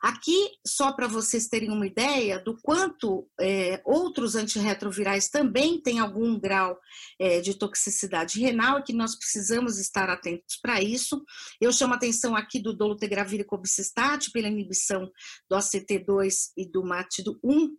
Aqui, 0.02 0.52
só 0.66 0.92
para 0.92 1.08
vocês 1.08 1.48
terem 1.48 1.72
uma 1.72 1.88
ideia 1.88 2.40
do 2.40 2.56
quanto 2.62 3.28
é, 3.40 3.82
outros 3.86 4.36
antirretrovirais 4.36 5.30
também 5.30 5.82
têm 5.82 6.00
algum 6.00 6.40
grau 6.40 6.80
é, 7.20 7.42
de 7.42 7.54
toxicidade 7.54 8.40
renal 8.40 8.80
e 8.80 8.84
que 8.84 8.94
nós 8.94 9.16
precisamos 9.16 9.80
estar 9.80 10.10
atentos 10.10 10.58
para 10.62 10.82
isso. 10.82 11.24
Eu 11.60 11.72
chamo 11.72 11.94
a 11.94 11.98
atenção 11.98 12.36
aqui 12.36 12.60
do 12.60 12.76
dolutegravir 12.76 13.40
e 13.40 13.46
cobicistat 13.46 14.32
pela 14.32 14.48
inibição 14.48 15.12
do 15.50 15.56
ACT2 15.56 16.52
e 16.58 16.70
do 16.70 16.84
MAT1, 16.84 17.70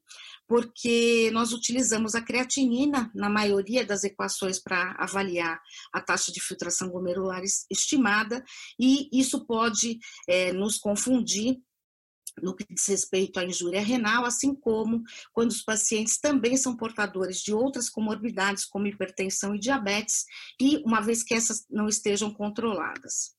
porque 0.49 1.31
nós 1.33 1.53
utilizamos 1.53 2.15
a 2.15 2.23
creatinina 2.23 3.11
na 3.15 3.29
maioria 3.29 3.85
das 3.85 4.05
equações 4.05 4.59
para 4.59 4.97
avaliar 4.99 5.61
a 5.93 6.01
taxa 6.01 6.33
de 6.33 6.41
filtração 6.41 6.89
glomerular 6.89 7.43
estimada, 7.71 8.45
e 8.79 9.09
isso 9.13 9.45
pode 9.47 9.99
é, 10.29 10.53
nos 10.53 10.79
confundir 10.79 11.59
no 12.43 12.55
que 12.55 12.67
diz 12.69 12.87
respeito 12.87 13.39
à 13.39 13.45
injúria 13.45 13.81
renal, 13.81 14.25
assim 14.25 14.55
como 14.55 15.03
quando 15.33 15.51
os 15.51 15.63
pacientes 15.63 16.19
também 16.19 16.57
são 16.57 16.77
portadores 16.77 17.41
de 17.41 17.53
outras 17.53 17.89
comorbidades, 17.89 18.65
como 18.65 18.87
hipertensão 18.87 19.55
e 19.55 19.61
diabetes, 19.61 20.25
e 20.61 20.79
uma 20.85 21.01
vez 21.01 21.23
que 21.23 21.35
essas 21.35 21.65
não 21.71 21.89
estejam 21.89 22.33
controladas. 22.33 23.37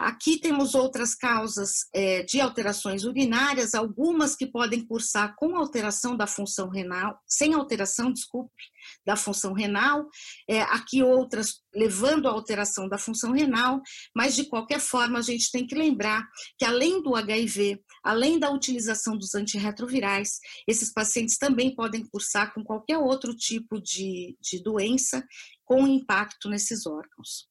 Aqui 0.00 0.38
temos 0.38 0.74
outras 0.74 1.14
causas 1.14 1.86
é, 1.94 2.22
de 2.22 2.40
alterações 2.40 3.04
urinárias, 3.04 3.74
algumas 3.74 4.34
que 4.34 4.46
podem 4.46 4.82
cursar 4.86 5.36
com 5.36 5.54
alteração 5.54 6.16
da 6.16 6.26
função 6.26 6.70
renal, 6.70 7.20
sem 7.28 7.52
alteração, 7.52 8.10
desculpe, 8.10 8.62
da 9.10 9.16
função 9.16 9.52
renal, 9.52 10.08
é, 10.48 10.62
aqui 10.62 11.02
outras 11.02 11.64
levando 11.74 12.28
à 12.28 12.30
alteração 12.30 12.88
da 12.88 12.96
função 12.96 13.32
renal, 13.32 13.82
mas 14.14 14.36
de 14.36 14.44
qualquer 14.44 14.78
forma 14.78 15.18
a 15.18 15.22
gente 15.22 15.50
tem 15.50 15.66
que 15.66 15.74
lembrar 15.74 16.24
que 16.56 16.64
além 16.64 17.02
do 17.02 17.16
HIV, 17.16 17.80
além 18.04 18.38
da 18.38 18.52
utilização 18.52 19.18
dos 19.18 19.34
antirretrovirais, 19.34 20.38
esses 20.68 20.92
pacientes 20.92 21.36
também 21.38 21.74
podem 21.74 22.06
cursar 22.06 22.54
com 22.54 22.62
qualquer 22.62 22.98
outro 22.98 23.34
tipo 23.34 23.82
de, 23.82 24.36
de 24.40 24.62
doença 24.62 25.26
com 25.64 25.88
impacto 25.88 26.48
nesses 26.48 26.86
órgãos. 26.86 27.48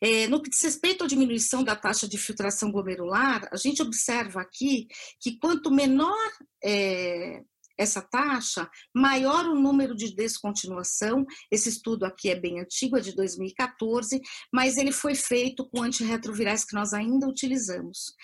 É, 0.00 0.28
no 0.28 0.40
que 0.40 0.48
diz 0.48 0.62
respeito 0.62 1.02
à 1.02 1.08
diminuição 1.08 1.64
da 1.64 1.74
taxa 1.74 2.08
de 2.08 2.16
filtração 2.16 2.70
glomerular, 2.70 3.48
a 3.52 3.56
gente 3.56 3.82
observa 3.82 4.40
aqui 4.40 4.86
que 5.20 5.38
quanto 5.38 5.72
menor 5.72 6.30
é, 6.64 7.42
essa 7.80 8.02
taxa, 8.02 8.68
maior 8.94 9.46
o 9.46 9.58
número 9.58 9.96
de 9.96 10.14
descontinuação. 10.14 11.24
Esse 11.50 11.70
estudo 11.70 12.04
aqui 12.04 12.28
é 12.28 12.38
bem 12.38 12.60
antigo, 12.60 12.98
é 12.98 13.00
de 13.00 13.14
2014, 13.16 14.20
mas 14.52 14.76
ele 14.76 14.92
foi 14.92 15.14
feito 15.14 15.66
com 15.66 15.82
antirretrovirais 15.82 16.64
que 16.64 16.74
nós 16.74 16.92
ainda 16.92 17.26
utilizamos. 17.26 18.14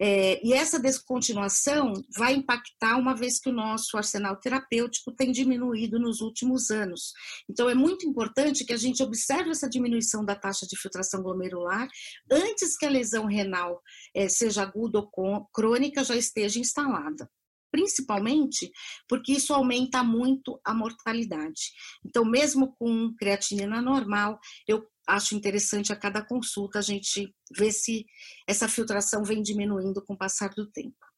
É, 0.00 0.44
e 0.44 0.54
essa 0.54 0.80
descontinuação 0.80 1.92
vai 2.16 2.34
impactar 2.34 2.96
uma 2.96 3.14
vez 3.14 3.38
que 3.38 3.50
o 3.50 3.52
nosso 3.52 3.96
arsenal 3.96 4.36
terapêutico 4.36 5.12
tem 5.12 5.30
diminuído 5.30 6.00
nos 6.00 6.20
últimos 6.20 6.70
anos. 6.70 7.12
Então, 7.48 7.68
é 7.68 7.74
muito 7.74 8.06
importante 8.06 8.64
que 8.64 8.72
a 8.72 8.78
gente 8.78 9.02
observe 9.02 9.50
essa 9.50 9.68
diminuição 9.68 10.24
da 10.24 10.34
taxa 10.34 10.66
de 10.66 10.76
filtração 10.76 11.22
glomerular 11.22 11.86
antes 12.30 12.76
que 12.78 12.86
a 12.86 12.90
lesão 12.90 13.26
renal 13.26 13.80
é, 14.16 14.28
seja 14.28 14.62
aguda 14.62 14.98
ou 14.98 15.46
crônica 15.52 16.02
já 16.02 16.16
esteja 16.16 16.58
instalada 16.58 17.28
principalmente 17.72 18.70
porque 19.08 19.32
isso 19.32 19.52
aumenta 19.52 20.04
muito 20.04 20.60
a 20.64 20.74
mortalidade. 20.74 21.72
Então, 22.04 22.24
mesmo 22.24 22.76
com 22.76 23.12
creatinina 23.16 23.80
normal, 23.80 24.38
eu 24.68 24.86
acho 25.08 25.34
interessante 25.34 25.92
a 25.92 25.96
cada 25.96 26.24
consulta 26.24 26.78
a 26.78 26.82
gente 26.82 27.34
ver 27.56 27.72
se 27.72 28.04
essa 28.46 28.68
filtração 28.68 29.24
vem 29.24 29.42
diminuindo 29.42 30.04
com 30.04 30.14
o 30.14 30.18
passar 30.18 30.50
do 30.50 30.70
tempo. 30.70 31.11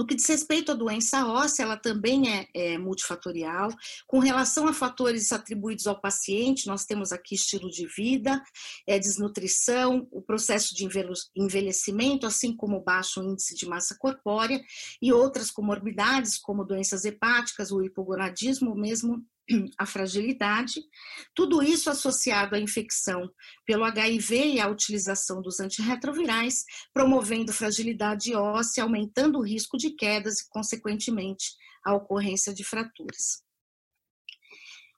No 0.00 0.06
que 0.06 0.14
diz 0.14 0.26
respeito 0.26 0.72
à 0.72 0.74
doença 0.74 1.26
óssea, 1.26 1.62
ela 1.62 1.76
também 1.76 2.26
é, 2.26 2.48
é, 2.54 2.78
multifatorial. 2.78 3.68
Com 4.06 4.18
relação 4.18 4.66
a 4.66 4.72
fatores 4.72 5.30
atribuídos 5.30 5.86
ao 5.86 6.00
paciente, 6.00 6.66
nós 6.66 6.86
temos 6.86 7.12
aqui 7.12 7.34
estilo 7.34 7.68
de 7.68 7.86
vida, 7.86 8.42
é, 8.86 8.98
desnutrição, 8.98 10.08
o 10.10 10.22
processo 10.22 10.74
de 10.74 10.88
envelhecimento, 11.36 12.26
assim 12.26 12.56
como 12.56 12.80
baixo 12.80 13.22
índice 13.22 13.54
de 13.54 13.68
massa 13.68 13.94
corpórea 13.98 14.58
e 15.02 15.12
outras 15.12 15.50
comorbidades, 15.50 16.38
como 16.38 16.64
doenças 16.64 17.04
hepáticas, 17.04 17.70
o 17.70 17.82
hipogonadismo, 17.82 18.74
mesmo 18.74 19.22
a 19.78 19.86
fragilidade, 19.86 20.80
tudo 21.34 21.62
isso 21.62 21.90
associado 21.90 22.54
à 22.54 22.58
infecção 22.58 23.30
pelo 23.66 23.84
HIV 23.84 24.54
e 24.54 24.60
à 24.60 24.68
utilização 24.68 25.42
dos 25.42 25.60
antirretrovirais, 25.60 26.64
promovendo 26.92 27.52
fragilidade 27.52 28.34
óssea, 28.34 28.84
aumentando 28.84 29.38
o 29.38 29.44
risco 29.44 29.76
de 29.76 29.90
quedas 29.90 30.40
e, 30.40 30.48
consequentemente, 30.48 31.50
a 31.84 31.94
ocorrência 31.94 32.52
de 32.52 32.64
fraturas. 32.64 33.42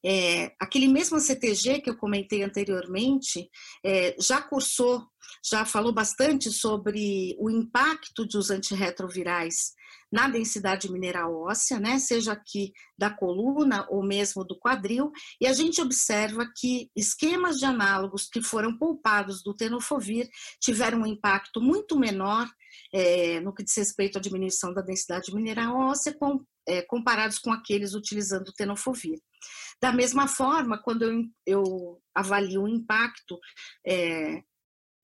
É, 0.04 0.52
aquele 0.60 0.88
mesmo 0.88 1.20
CTG 1.20 1.80
que 1.80 1.90
eu 1.90 1.96
comentei 1.96 2.42
anteriormente 2.42 3.48
é, 3.84 4.16
já 4.18 4.42
cursou, 4.42 5.06
já 5.44 5.64
falou 5.64 5.92
bastante 5.92 6.50
sobre 6.50 7.36
o 7.38 7.48
impacto 7.48 8.24
dos 8.26 8.50
antirretrovirais 8.50 9.72
na 10.12 10.28
densidade 10.28 10.92
mineral 10.92 11.34
óssea, 11.34 11.80
né, 11.80 11.98
seja 11.98 12.32
aqui 12.32 12.72
da 12.98 13.08
coluna 13.08 13.86
ou 13.88 14.04
mesmo 14.04 14.44
do 14.44 14.58
quadril, 14.58 15.10
e 15.40 15.46
a 15.46 15.54
gente 15.54 15.80
observa 15.80 16.46
que 16.54 16.90
esquemas 16.94 17.58
de 17.58 17.64
análogos 17.64 18.28
que 18.28 18.42
foram 18.42 18.76
poupados 18.76 19.42
do 19.42 19.54
tenofovir 19.54 20.28
tiveram 20.60 21.00
um 21.00 21.06
impacto 21.06 21.62
muito 21.62 21.98
menor 21.98 22.46
é, 22.92 23.40
no 23.40 23.54
que 23.54 23.64
diz 23.64 23.74
respeito 23.76 24.18
à 24.18 24.20
diminuição 24.20 24.74
da 24.74 24.82
densidade 24.82 25.34
mineral 25.34 25.76
óssea 25.76 26.12
com, 26.12 26.44
é, 26.68 26.82
comparados 26.82 27.38
com 27.38 27.50
aqueles 27.50 27.94
utilizando 27.94 28.48
o 28.48 28.52
tenofovir. 28.52 29.18
Da 29.82 29.92
mesma 29.92 30.28
forma, 30.28 30.80
quando 30.80 31.02
eu, 31.02 31.24
eu 31.44 32.02
avalio 32.14 32.62
o 32.62 32.68
impacto 32.68 33.36
é, 33.84 34.40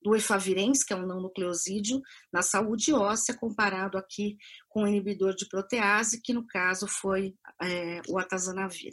do 0.01 0.15
efavirenz, 0.15 0.85
que 0.85 0.93
é 0.93 0.97
um 0.97 1.05
não 1.05 1.21
nucleosídeo, 1.21 2.01
na 2.33 2.43
saúde 2.43 2.93
óssea, 2.93 3.37
comparado 3.37 3.99
aqui 3.99 4.37
com 4.69 4.85
o 4.85 4.87
inibidor 4.87 5.35
de 5.35 5.49
protease, 5.49 6.23
que 6.23 6.33
no 6.33 6.47
caso 6.47 6.87
foi 6.87 7.35
é, 7.61 8.01
o 8.09 8.19
atazanavir. 8.19 8.93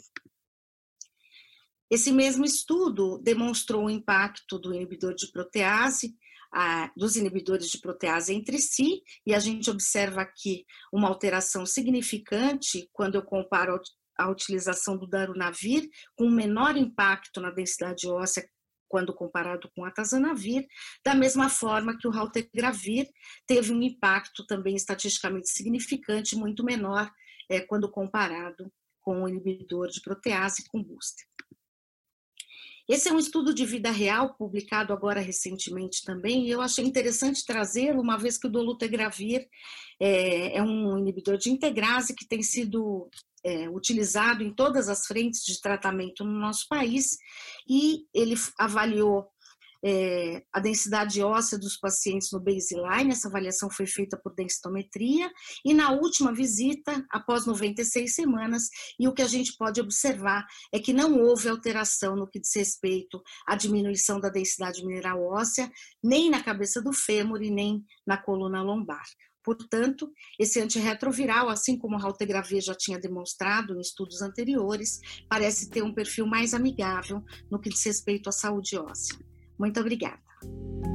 Esse 1.88 2.10
mesmo 2.10 2.44
estudo 2.44 3.20
demonstrou 3.22 3.84
o 3.84 3.90
impacto 3.90 4.58
do 4.58 4.74
inibidor 4.74 5.14
de 5.14 5.30
protease, 5.30 6.16
a, 6.52 6.90
dos 6.96 7.14
inibidores 7.14 7.70
de 7.70 7.78
protease 7.78 8.34
entre 8.34 8.58
si, 8.58 9.02
e 9.24 9.32
a 9.32 9.38
gente 9.38 9.70
observa 9.70 10.22
aqui 10.22 10.64
uma 10.92 11.06
alteração 11.06 11.64
significante 11.64 12.88
quando 12.92 13.14
eu 13.14 13.22
comparo 13.22 13.80
a 14.18 14.30
utilização 14.30 14.96
do 14.96 15.06
darunavir 15.06 15.88
com 16.16 16.28
menor 16.28 16.76
impacto 16.76 17.40
na 17.40 17.50
densidade 17.50 18.08
óssea 18.08 18.48
quando 18.88 19.12
comparado 19.12 19.68
com 19.74 19.84
a 19.84 19.88
atazanavir, 19.88 20.66
da 21.04 21.14
mesma 21.14 21.48
forma 21.48 21.98
que 21.98 22.06
o 22.06 22.10
raltegravir 22.10 23.08
teve 23.46 23.72
um 23.72 23.82
impacto 23.82 24.46
também 24.46 24.76
estatisticamente 24.76 25.50
significante, 25.50 26.36
muito 26.36 26.64
menor 26.64 27.10
é, 27.50 27.60
quando 27.60 27.90
comparado 27.90 28.72
com 29.00 29.22
o 29.22 29.28
inibidor 29.28 29.88
de 29.88 30.00
protease 30.00 30.68
com 30.68 30.82
booster. 30.82 31.26
Esse 32.88 33.08
é 33.08 33.12
um 33.12 33.18
estudo 33.18 33.52
de 33.52 33.66
vida 33.66 33.90
real, 33.90 34.34
publicado 34.34 34.92
agora 34.92 35.20
recentemente 35.20 36.04
também, 36.04 36.46
e 36.46 36.50
eu 36.50 36.60
achei 36.60 36.84
interessante 36.84 37.44
trazê-lo, 37.44 38.00
uma 38.00 38.16
vez 38.16 38.38
que 38.38 38.46
o 38.46 38.50
dolutegravir 38.50 39.48
é, 40.00 40.56
é 40.56 40.62
um 40.62 40.96
inibidor 40.96 41.36
de 41.36 41.50
integrase 41.50 42.14
que 42.14 42.26
tem 42.26 42.42
sido 42.42 43.10
é, 43.46 43.68
utilizado 43.70 44.42
em 44.42 44.52
todas 44.52 44.88
as 44.88 45.06
frentes 45.06 45.44
de 45.44 45.60
tratamento 45.60 46.24
no 46.24 46.32
nosso 46.32 46.66
país, 46.68 47.16
e 47.68 48.04
ele 48.12 48.34
avaliou 48.58 49.28
é, 49.84 50.42
a 50.52 50.58
densidade 50.58 51.22
óssea 51.22 51.56
dos 51.56 51.76
pacientes 51.76 52.32
no 52.32 52.40
baseline, 52.40 53.12
essa 53.12 53.28
avaliação 53.28 53.70
foi 53.70 53.86
feita 53.86 54.16
por 54.16 54.34
densitometria, 54.34 55.30
e 55.64 55.72
na 55.72 55.92
última 55.92 56.34
visita, 56.34 57.06
após 57.08 57.46
96 57.46 58.12
semanas, 58.12 58.64
e 58.98 59.06
o 59.06 59.14
que 59.14 59.22
a 59.22 59.28
gente 59.28 59.56
pode 59.56 59.80
observar 59.80 60.44
é 60.72 60.80
que 60.80 60.92
não 60.92 61.20
houve 61.20 61.48
alteração 61.48 62.16
no 62.16 62.28
que 62.28 62.40
diz 62.40 62.50
respeito 62.56 63.22
à 63.46 63.54
diminuição 63.54 64.18
da 64.18 64.28
densidade 64.28 64.84
mineral 64.84 65.22
óssea, 65.22 65.70
nem 66.02 66.30
na 66.30 66.42
cabeça 66.42 66.82
do 66.82 66.92
fêmur 66.92 67.40
e 67.40 67.50
nem 67.50 67.84
na 68.04 68.16
coluna 68.16 68.62
lombar. 68.62 69.06
Portanto, 69.46 70.10
esse 70.40 70.60
antirretroviral, 70.60 71.48
assim 71.48 71.78
como 71.78 71.94
o 71.94 71.98
raltegravir 72.00 72.60
já 72.60 72.74
tinha 72.74 72.98
demonstrado 72.98 73.76
em 73.76 73.80
estudos 73.80 74.20
anteriores, 74.20 74.98
parece 75.28 75.70
ter 75.70 75.84
um 75.84 75.94
perfil 75.94 76.26
mais 76.26 76.52
amigável 76.52 77.22
no 77.48 77.60
que 77.60 77.70
diz 77.70 77.84
respeito 77.84 78.28
à 78.28 78.32
saúde 78.32 78.76
óssea. 78.76 79.16
Muito 79.56 79.78
obrigada. 79.78 80.18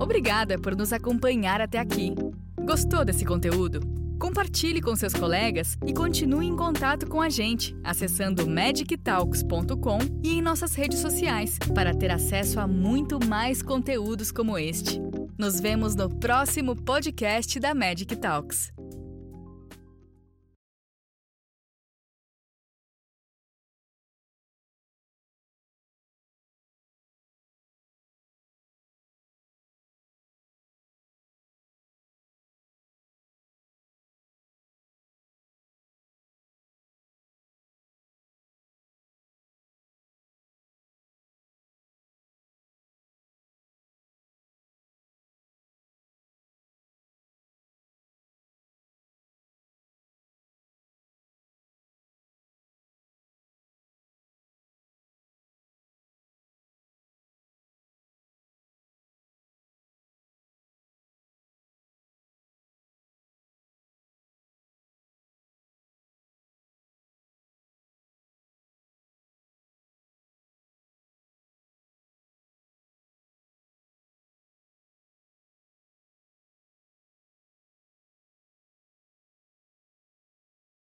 Obrigada 0.01 0.59
por 0.59 0.75
nos 0.75 0.91
acompanhar 0.91 1.61
até 1.61 1.79
aqui. 1.79 2.13
Gostou 2.59 3.05
desse 3.05 3.23
conteúdo? 3.23 3.79
Compartilhe 4.19 4.81
com 4.81 4.97
seus 4.97 5.13
colegas 5.13 5.77
e 5.85 5.93
continue 5.93 6.45
em 6.45 6.55
contato 6.55 7.07
com 7.07 7.21
a 7.21 7.29
gente 7.29 7.73
acessando 7.85 8.47
magictalks.com 8.47 9.99
e 10.21 10.33
em 10.33 10.41
nossas 10.41 10.75
redes 10.75 10.99
sociais 10.99 11.57
para 11.73 11.95
ter 11.95 12.11
acesso 12.11 12.59
a 12.59 12.67
muito 12.67 13.17
mais 13.25 13.63
conteúdos 13.63 14.29
como 14.29 14.57
este. 14.57 15.10
Nos 15.41 15.59
vemos 15.59 15.95
no 15.95 16.07
próximo 16.07 16.75
podcast 16.75 17.59
da 17.59 17.73
Magic 17.73 18.15
Talks. 18.15 18.71